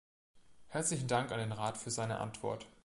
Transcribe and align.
Herzlichen 0.69 1.07
Dank 1.07 1.31
an 1.31 1.37
den 1.37 1.51
Rat 1.51 1.77
für 1.77 1.91
seine 1.91 2.17
Antwort. 2.17 2.65